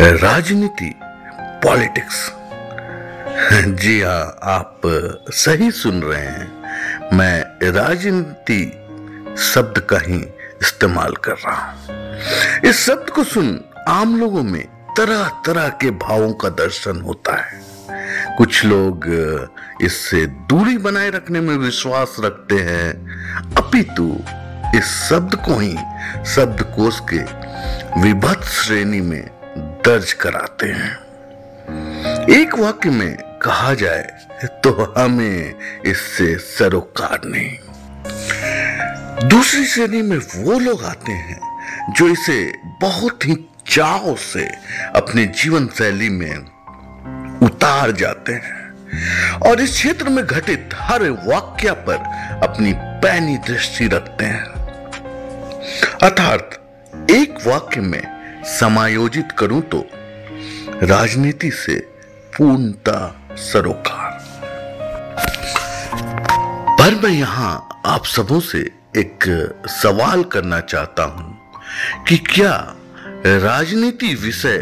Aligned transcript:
राजनीति, 0.00 0.94
पॉलिटिक्स। 1.64 2.32
जी 3.80 4.00
हाँ 4.00 4.38
आप 4.42 4.80
सही 5.30 5.70
सुन 5.70 6.02
रहे 6.02 6.26
हैं। 6.26 7.16
मैं 7.16 7.70
राजनीति 7.70 8.62
शब्द 9.38 9.78
का 9.78 9.98
ही 9.98 10.16
इस्तेमाल 10.62 11.12
कर 11.12 11.32
रहा 11.32 11.54
हूँ। 11.54 12.16
इस 12.64 12.80
शब्द 12.86 13.10
को 13.10 13.24
सुन 13.24 13.60
आम 13.88 14.18
लोगों 14.20 14.42
में 14.42 14.62
तरह 14.96 15.28
तरह 15.46 15.68
के 15.68 15.90
भावों 15.90 16.32
का 16.32 16.48
दर्शन 16.48 17.00
होता 17.00 17.36
है। 17.36 17.60
कुछ 18.36 18.64
लोग 18.64 19.06
इससे 19.82 20.26
दूरी 20.26 20.78
बनाए 20.78 21.10
रखने 21.10 21.40
में 21.40 21.56
विश्वास 21.56 22.16
रखते 22.20 22.54
हैं। 22.54 22.90
अपितु 23.56 24.16
इस 24.78 24.84
शब्द 24.84 25.34
को 25.34 25.58
ही 25.58 25.76
शब्दकोश 26.26 27.00
के 27.12 27.22
विभत्त 28.00 28.44
श्रेणी 28.44 29.00
में 29.00 29.43
दर्ज 29.84 30.12
कराते 30.12 30.66
हैं। 30.66 30.98
एक 32.30 32.58
वाक्य 32.58 32.90
में 32.90 33.16
कहा 33.42 33.74
जाए 33.74 34.02
तो 34.64 34.94
हमें 34.98 35.54
इससे 35.86 36.38
सरोकार 36.38 37.20
नहीं। 37.24 37.58
दूसरी 39.28 39.64
श्रेणी 39.64 40.02
में 40.02 40.18
वो 40.36 40.58
लोग 40.58 40.84
आते 40.84 41.12
हैं 41.12 41.40
जो 41.96 42.08
इसे 42.08 42.52
बहुत 42.80 43.26
ही 43.26 43.34
चाव 43.66 44.14
से 44.16 44.44
अपने 44.96 45.26
जीवन 45.26 45.66
शैली 45.78 46.08
में 46.08 46.36
उतार 47.42 47.92
जाते 47.92 48.32
हैं 48.32 49.40
और 49.40 49.60
इस 49.60 49.70
क्षेत्र 49.70 50.08
में 50.08 50.24
घटित 50.24 50.70
हर 50.74 51.02
वाक्य 51.26 51.72
पर 51.88 51.96
अपनी 52.44 52.72
पैनी 52.76 53.36
दृष्टि 53.46 53.86
रखते 53.86 54.24
हैं। 54.24 54.44
अर्थात 56.02 56.60
एक 57.10 57.46
वाक्य 57.46 57.80
में 57.80 58.13
समायोजित 58.44 59.32
करूँ 59.38 59.60
तो 59.62 59.86
राजनीति 60.86 61.50
से 61.50 61.74
पूर्णता 62.36 63.26
सरोकार। 63.36 64.12
पर 66.78 66.94
मैं 66.94 67.10
यहाँ 67.10 67.82
आप 67.86 68.04
सबों 68.04 68.40
से 68.40 68.58
एक 68.96 69.24
सवाल 69.68 70.24
करना 70.24 70.60
चाहता 70.60 71.02
हूँ 71.02 71.38
कि 72.08 72.18
क्या 72.18 72.74
राजनीति 73.26 74.14
विषय 74.14 74.58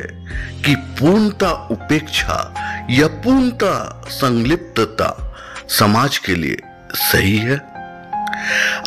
की 0.66 0.74
पूर्णता 0.74 1.50
उपेक्षा 1.70 2.54
या 2.90 3.06
पूर्णता 3.06 4.02
संलिप्तता 4.08 5.34
समाज 5.68 6.18
के 6.18 6.34
लिए 6.34 6.56
सही 6.94 7.38
है? 7.38 7.56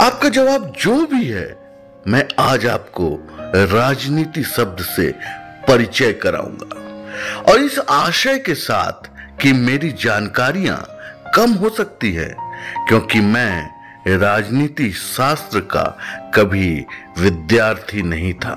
आपका 0.02 0.30
जवाब 0.30 0.74
जो 0.80 1.06
भी 1.06 1.26
है, 1.28 1.56
मैं 2.08 2.28
आज 2.40 2.66
आपको 2.66 3.10
राजनीति 3.56 4.44
शब्द 4.44 4.82
से 4.82 5.12
परिचय 5.68 6.14
कराऊँगा। 6.14 6.82
और 7.42 7.60
इस 7.60 7.80
आशय 7.80 8.38
के 8.38 8.56
साथ 8.56 9.10
कि 9.42 9.54
मेरी 9.54 9.92
जानकारियाँ 9.92 10.78
कम 11.36 11.52
हो 11.52 11.70
सकती 11.70 12.12
है, 12.14 12.36
क्योंकि 12.88 13.20
मैं 13.20 13.70
राजनीति 14.18 14.92
शास्त्र 14.92 15.60
का 15.60 15.84
कभी 16.36 16.86
विद्यार्थी 17.20 18.02
नहीं 18.02 18.34
था। 18.34 18.54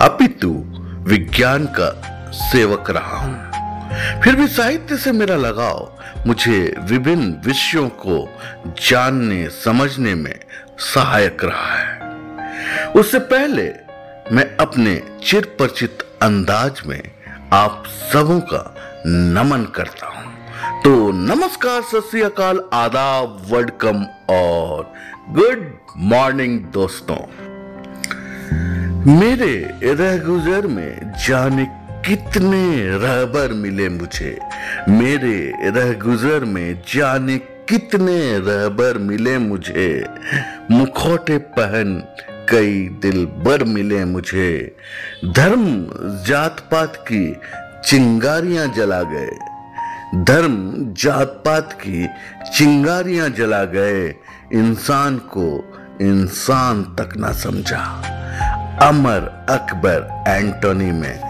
अपितु 0.00 0.52
विज्ञान 1.08 1.66
का 1.66 1.90
सेवक 2.32 2.90
रहा 2.90 3.16
हूँ। 3.16 3.50
फिर 4.22 4.36
भी 4.36 4.46
साहित्य 4.48 4.96
से 4.96 5.12
मेरा 5.12 5.36
लगाव 5.36 5.98
मुझे 6.26 6.76
विभिन्न 6.80 7.40
विषयों 7.46 7.88
को 7.88 8.28
जानने, 8.66 9.48
समझने 9.48 10.14
में 10.14 10.38
सहायक 10.78 11.44
रहा 11.44 11.74
है। 11.74 12.01
उससे 12.96 13.18
पहले 13.18 13.72
मैं 14.32 14.56
अपने 14.56 15.02
चिर 15.24 15.44
परिचित 15.58 15.98
अंदाज 16.22 16.82
में 16.86 17.02
आप 17.52 17.82
सबों 18.12 18.40
का 18.40 18.62
नमन 19.06 19.64
करता 19.64 20.06
हूँ। 20.06 20.30
तो 20.82 21.12
नमस्कार, 21.12 21.82
सत 21.82 22.70
आदाब 22.72 23.46
वेलकम 23.52 24.04
और 24.34 24.92
गुड 25.28 25.72
मॉर्निंग 25.96 26.60
दोस्तों। 26.60 27.16
मेरे 29.18 29.54
रह 29.84 30.16
गुजर 30.24 30.66
में 30.66 31.12
जाने 31.26 31.66
कितने 32.06 32.88
रहबर 32.98 33.52
मिले 33.52 33.88
मुझे। 33.88 34.38
मेरे 34.88 35.52
रह 35.70 35.92
गुजर 35.98 36.44
में 36.44 36.82
जाने 36.88 37.38
कितने 37.68 38.38
रहबर 38.38 38.98
मिले 38.98 39.38
मुझे। 39.38 40.04
मुखौटे 40.70 41.38
पहन 41.38 42.02
कई 42.52 42.88
दिल 43.02 43.26
बर 43.26 43.64
मिले 43.64 44.04
मुझे। 44.04 44.76
धर्म 45.24 45.64
जात 46.26 46.60
पात 46.60 46.96
की 46.96 47.36
चिंगारियाँ 47.84 48.66
जला 48.76 49.02
गए। 49.02 49.30
धर्म 50.24 50.72
जात 50.98 51.42
पात 51.46 51.72
की 51.72 52.08
चिंगारियाँ 52.54 53.28
जला 53.28 53.64
गए। 53.64 54.14
इंसान 54.52 55.18
को 55.18 55.78
इंसान 56.00 56.82
तक 56.82 57.16
ना 57.16 57.32
समझा। 57.32 57.84
अमर 58.82 59.46
अकबर 59.50 60.24
एंटोनी 60.28 60.90
में 60.92 61.20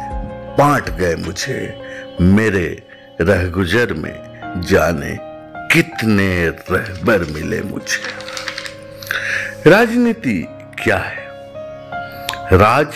बांट 0.58 0.88
गए 0.88 1.14
मुझे। 1.14 1.82
मेरे 2.20 2.82
रहगुजर 3.20 3.92
में 3.92 4.16
जाने 4.60 5.18
कितने 5.74 6.48
रहबर 6.48 7.18
मिले 7.34 7.60
मुझे। 7.60 8.00
राजनीति 9.70 10.46
क्या 10.82 10.96
है? 10.98 11.16
राज 12.52 12.94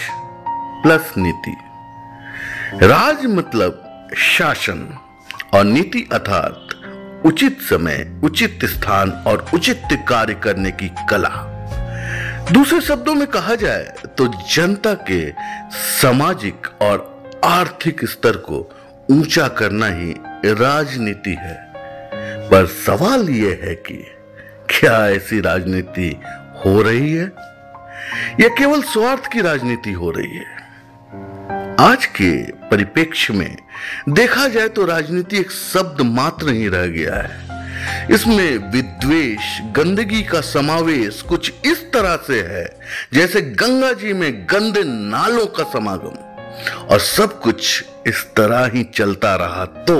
प्लस 0.82 1.12
नीति। 1.19 1.56
राज 2.82 3.24
मतलब 3.26 4.08
शासन 4.16 4.98
और 5.54 5.64
नीति 5.64 6.08
अर्थात 6.12 7.22
उचित 7.26 7.60
समय, 7.60 8.20
उचित 8.25 8.64
स्थान 8.64 9.10
और 9.26 9.46
उचित 9.54 9.82
कार्य 10.08 10.34
करने 10.34 10.70
की 10.70 10.91
कला। 11.10 11.30
दूसरे 12.52 12.80
शब्दों 12.80 13.14
में 13.14 13.26
कहा 13.26 13.54
जाए 13.54 13.92
तो 14.19 14.26
जनता 14.54 14.94
के 15.10 15.30
सामाजिक 15.72 16.66
और 16.82 17.41
आर्थिक 17.44 18.04
स्तर 18.04 18.36
को 18.50 18.58
ऊँचा 19.10 19.48
करना 19.48 19.86
ही 19.86 20.14
राजनीति 20.44 21.34
है। 21.41 21.54
पर 22.50 22.66
सवाल 22.66 23.28
यह 23.30 23.60
है 23.64 23.75
कि 23.75 24.04
क्या 24.70 25.08
ऐसी 25.08 25.41
राजनीति 25.41 26.16
हो 26.64 26.80
रही 26.82 27.12
है? 27.12 27.56
या 28.41 28.49
केवल 28.59 28.83
स्वार्थ 28.84 29.27
की 29.33 29.41
राजनीति 29.41 29.93
हो 29.93 30.11
रही 30.11 30.37
है। 30.37 30.55
आज 31.81 32.06
के 32.17 32.31
परिप्रेक्ष्य 32.69 33.34
में 33.34 33.56
देखा 34.11 34.47
जाए 34.49 34.69
तो 34.69 34.84
राजनीति 34.87 35.39
एक 35.39 35.50
शब्द 35.53 36.00
मात्र 36.09 36.53
ही 36.53 36.69
रह 36.69 36.87
गया 36.89 37.15
है। 37.17 37.44
इसमें 38.15 38.71
विद्वेश 38.72 39.59
गंदगी 39.77 40.22
का 40.22 40.41
समावेश 40.43 41.21
कुछ 41.22 41.53
इस 41.67 41.83
तरह 41.93 42.17
से 42.27 42.41
है, 42.43 42.65
जैसे 43.15 43.41
गंगा 43.43 43.93
जी 43.93 44.12
में 44.12 44.47
गंदे 44.50 44.83
नालों 44.84 45.47
का 45.49 45.65
समागम। 45.73 46.25
और 46.84 47.00
सब 47.00 47.41
कुछ 47.41 47.84
इस 48.06 48.25
तरह 48.37 48.71
ही 48.75 48.83
चलता 48.94 49.34
रहा 49.37 49.65
तो 49.84 49.99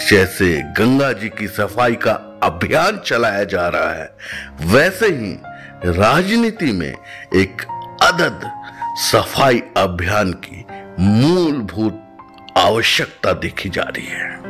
जैसे 0.00 0.50
गंगा 0.78 1.12
जी 1.12 1.28
की 1.28 1.46
सफ़ाई 1.48 1.94
का 1.96 2.12
अभियान 2.42 2.98
चलाया 3.06 3.44
जा 3.44 3.66
रहा 3.68 3.92
है, 3.92 4.10
वैसे 4.62 5.06
ही 5.06 5.36
राजनीति 5.84 6.72
में 6.72 6.94
एक 7.34 7.62
अदद 8.02 8.40
सफ़ाई 8.96 9.62
अभियान 9.76 10.32
की 10.32 10.66
मूलभूत 11.00 12.02
आवश्यकता 12.58 13.32
देखी 13.32 13.68
जा 13.68 13.82
रही 13.82 14.06
है। 14.06 14.40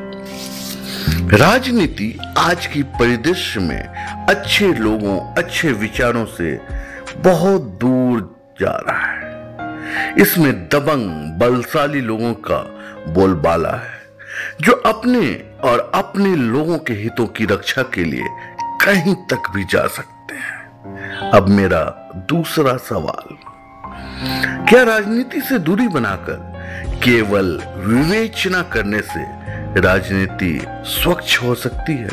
राजनीति 1.38 2.18
आज 2.38 2.66
की 2.66 2.82
परिदृश्य 2.82 3.60
में 3.60 3.86
अच्छे 4.28 4.72
लोगों, 4.72 5.34
अच्छे 5.34 5.72
विचारों 5.72 6.24
से 6.24 6.60
बहुत 7.16 7.62
दूर 7.62 8.20
जा 8.60 8.76
रहा 8.88 9.06
है। 9.06 10.14
इसमें 10.20 10.52
दबंग, 10.68 11.38
बलशाली 11.38 12.00
लोगों 12.00 12.34
का 12.34 12.58
बोलबाला 13.08 13.76
है, 13.76 14.00
जो 14.60 14.72
अपने 14.72 15.44
और 15.64 15.92
अपने 15.94 16.36
लोगों 16.36 16.78
के 16.78 16.92
हितों 16.92 17.26
की 17.26 17.44
रक्षा 17.44 17.82
के 17.82 18.04
लिए 18.04 18.24
कहीं 18.84 19.14
तक 19.14 19.50
भी 19.54 19.64
जा 19.64 19.86
सकते 19.86 20.19
अब 21.34 21.48
मेरा 21.48 22.10
दूसरा 22.16 22.76
सवाल। 22.76 23.34
क्या 24.68 24.82
राजनीति 24.82 25.40
से 25.40 25.58
दूरी 25.58 25.88
बनाकर 25.88 26.38
केवल 27.04 27.62
विवेचना 27.76 28.62
करने 28.62 29.00
से 29.00 29.22
राजनीति 29.80 30.66
स्वच्छ 30.84 31.42
हो 31.42 31.54
सकती 31.54 31.92
है? 31.92 32.08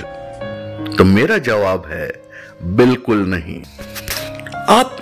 तो 0.95 1.03
मेरा 1.03 1.37
जवाब 1.37 1.85
है, 1.87 2.21
बिल्कुल 2.63 3.17
नहीं। 3.17 3.61
आप 4.69 5.01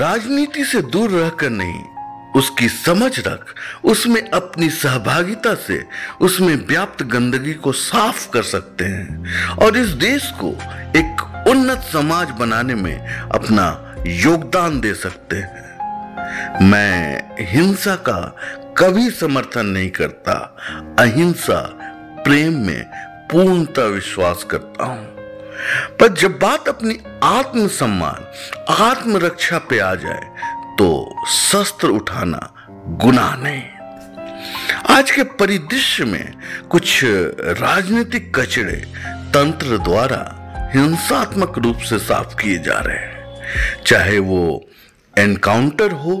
राजनीति 0.00 0.64
से 0.64 0.82
दूर 0.82 1.10
रहकर 1.10 1.50
नहीं 1.50 1.84
उसकी 2.36 2.68
समझ 2.68 3.20
रख, 3.20 3.54
उसमें 3.84 4.30
अपनी 4.30 4.70
सहभागिता 4.70 5.54
से, 5.54 5.84
उसमें 6.20 6.66
व्याप्त 6.66 7.02
गंदगी 7.02 7.54
को 7.54 7.72
साफ़ 7.72 8.30
कर 8.30 8.42
सकते 8.42 8.84
हैं 8.84 9.40
और 9.56 9.76
इस 9.76 9.88
देश 9.88 10.32
को 10.44 10.50
एक 10.98 11.44
उन्नत 11.48 11.78
समाज 11.78 12.30
बनाने 12.30 12.74
में 12.74 13.08
अपना 13.18 13.94
योगदान 14.06 14.80
दे 14.80 14.94
सकते 14.94 15.36
हैं। 15.36 15.70
मैं 16.62 17.22
हिंसा 17.40 17.94
का 17.94 18.36
कभी 18.78 19.10
समर्थन 19.10 19.66
नहीं 19.66 19.90
करता, 19.90 20.56
अहिंसा 20.98 21.78
प्रेम 22.24 22.66
में 22.66 22.84
पूर्णतः 23.32 23.84
विश्वास 23.84 24.44
करता 24.50 24.84
हूँ। 24.84 25.20
पर 25.96 26.08
जब 26.08 26.38
बात 26.38 26.68
अपनी 26.68 26.98
आत्म 27.22 27.68
सम्मान 27.68 28.32
आत्मरक्षा 28.68 29.58
पे 29.58 29.78
आ 29.78 29.94
जाए 29.94 30.30
तो 30.80 31.26
शस्त्र 31.28 31.88
उठाना 31.88 32.38
गुनाह 33.00 33.34
नहीं। 33.36 33.62
आज 34.90 35.10
के 35.10 35.22
परिदृश्य 35.22 36.04
में 36.04 36.32
कुछ 36.70 37.00
राजनीतिक 37.58 38.38
कचड़े 38.38 38.76
तंत्र 39.34 39.78
द्वारा 39.78 40.20
हिंसात्मक 40.74 41.58
रूप 41.58 41.78
से 41.78 41.98
साफ़ 41.98 42.34
किए 42.34 42.58
जा 42.58 42.78
रहे 42.78 42.96
हैं। 42.96 43.82
चाहे 43.86 44.18
वो 44.18 44.70
एनकाउंटर 45.18 45.92
हो 45.92 46.16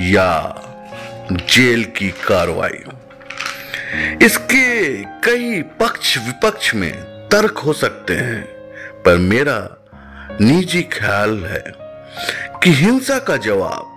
या 0.00 0.28
जेल 1.32 1.84
की 1.96 2.08
कार्रवाई 2.08 2.82
हो। 2.86 2.92
इसके 4.22 4.92
कई 5.24 5.62
पक्ष 5.80 6.16
विपक्ष 6.18 6.74
में 6.74 6.92
तर्क 7.32 7.58
हो 7.58 7.72
सकते 7.72 8.16
हैं, 8.16 8.42
पर 9.02 9.16
मेरा 9.16 9.58
निजी 10.40 10.82
ख्याल 10.82 11.44
है 11.44 11.85
कि 12.62 12.72
हिंसा 12.74 13.18
का 13.18 13.36
जवाब 13.38 13.92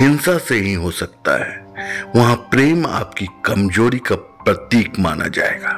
हिंसा 0.00 0.36
से 0.38 0.54
ही 0.56 0.72
हो 0.74 0.90
सकता 0.90 1.36
है। 1.38 1.62
वहाँ 2.16 2.34
प्रेम 2.50 2.86
आपकी 2.86 3.26
कमज़ोरी 3.46 3.98
का 3.98 4.14
प्रतीक 4.14 4.98
माना 4.98 5.28
जाएगा। 5.28 5.72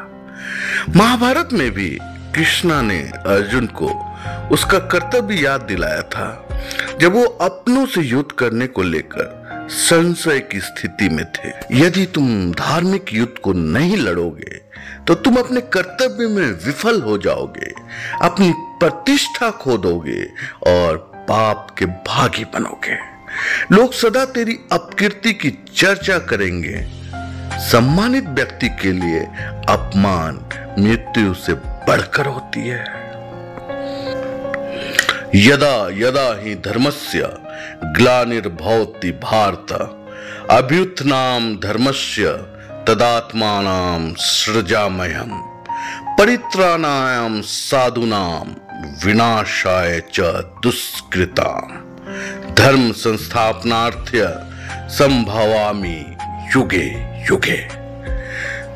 महाभारत 0.97 1.49
में 1.53 1.71
भी 1.71 1.89
कृष्णा 2.35 2.81
ने 2.83 3.01
अर्जुन 3.27 3.67
को 3.73 3.89
उसका 4.53 4.79
कर्तव्य 4.89 5.37
याद 5.37 5.61
दिलाया 5.61 6.03
था, 6.05 6.49
जब 7.01 7.15
वो 7.15 7.25
अपनों 7.25 7.87
से 7.87 8.01
युद्ध 8.03 8.31
करने 8.33 8.67
को 8.67 8.83
लेकर 8.83 9.69
संशय 9.71 10.39
की 10.43 10.61
स्थिति 10.61 11.09
में 11.09 11.25
थे। 11.27 11.51
यदि 11.79 12.05
तुम 12.07 12.53
धार्मिक 12.53 13.13
युद्ध 13.13 13.39
को 13.39 13.53
नहीं 13.53 13.97
लड़ोगे 13.97 14.65
तो 15.07 15.15
तुम 15.15 15.37
अपने 15.37 15.61
कर्तव्य 15.61 16.27
में 16.29 16.47
विफल 16.65 17.01
हो 17.03 17.17
जाओगे, 17.19 17.73
अपनी 18.23 18.53
प्रतिष्ठा 18.81 19.51
खो 19.53 19.77
दोगे 19.79 20.25
और 20.67 20.97
पाप 21.29 21.75
के 21.79 21.87
भागी 21.87 22.45
बनोगे। 22.45 22.97
लोग 23.73 23.93
सदा 23.93 24.25
तेरी 24.25 24.59
अपकीर्ति 24.73 25.33
की 25.33 25.51
चर्चा 25.77 26.19
करेंगे। 26.19 26.77
सम्मानित 27.71 28.25
व्यक्ति 28.29 28.69
के 28.69 28.93
लिए 28.93 29.21
अपमान 29.69 30.35
मृत्यु 30.79 31.35
से 31.35 31.55
बढ़कर 31.89 32.27
होती 32.27 32.61
है। 32.61 32.85
यदा 35.35 35.75
यदा 35.93 36.29
ही 36.43 36.55
धर्मस्य 36.55 37.31
ग्लानिर्भवति 37.97 39.11
भारत 39.11 39.73
अभ्युत्थनाम 40.51 41.57
धर्मस्य 41.57 42.33
तदात्मानाम 42.89 44.15
सृजामयम 44.15 45.33
परित्राणायाम 46.19 47.41
साधुनाम 47.41 48.55
विनाशाय 49.05 50.01
च 50.13 50.21
दुष्कृता। 50.63 51.51
धर्म 52.55 52.93
संस्थापनार्थ्य 52.93 54.27
संभवामी 54.89 55.99
युगे 56.57 56.87
युगे। 57.31 57.57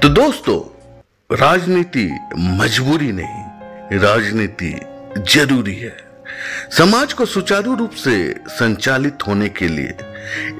तो 0.00 0.08
दोस्तों, 0.08 0.60
राजनीति 1.36 2.06
मजबूरी 2.36 3.12
नहीं, 3.12 3.98
राजनीति 3.98 4.74
ज़रूरी 5.34 5.74
है। 5.74 5.96
समाज 6.70 7.12
को 7.12 7.26
सुचारू 7.26 7.74
रूप 7.74 7.90
से 7.90 8.34
संचालित 8.48 9.26
होने 9.26 9.48
के 9.48 9.68
लिए, 9.68 9.94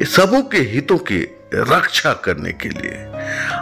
सबों 0.07 0.43
के 0.43 0.59
हितों 0.59 0.99
की 0.99 1.21
रक्षा 1.55 2.13
करने 2.13 2.53
के 2.53 2.69
लिए 2.69 3.05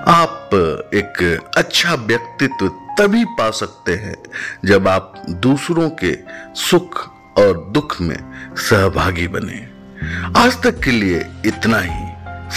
आप 0.09 0.51
एक 0.95 1.41
अच्छा 1.57 1.95
व्यक्तित्व 1.95 2.69
तभी 2.99 3.25
पा 3.25 3.51
सकते 3.51 3.95
हैं 3.95 4.23
जब 4.65 4.89
आप 4.89 5.23
दूसरों 5.31 5.91
के 5.91 6.19
सुख 6.55 7.11
और 7.39 7.69
दुख 7.71 8.01
में 8.01 8.51
सहभागी 8.57 9.29
बने। 9.29 9.69
आज 10.41 10.63
तक 10.63 10.81
के 10.81 10.91
लिए 10.91 11.27
इतना 11.47 11.79
ही। 11.79 12.09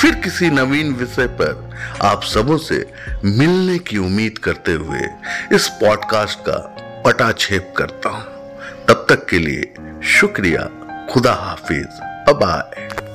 फिर 0.02 0.16
किसी 0.16 0.50
नवीन 0.50 0.94
विषय 0.94 1.28
पर 1.28 1.76
आप 2.02 2.24
सबों 2.24 2.58
से 2.58 2.94
मिलने 3.26 3.80
की 3.80 3.98
उम्मीद 3.98 4.38
करते 4.38 4.74
हुए 4.74 5.02
इस 5.54 5.68
पॉडकास्ट 5.68 6.40
का 6.40 6.58
पटाक्षेप 7.06 7.74
करता 7.78 8.10
हूँ। 8.10 8.24
तब 8.86 9.06
तक 9.10 9.28
के 9.28 9.40
लिए 9.40 9.74
शुक्रिया। 10.04 10.70
खुदा 11.14 11.34
हाफिज। 11.34 11.88
बाय 12.30 13.11